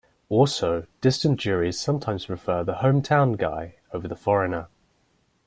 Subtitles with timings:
[0.29, 4.67] Also, distant juries sometimes prefer the "home-town" guy over the foreigner.